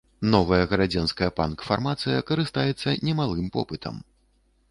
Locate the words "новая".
0.33-0.61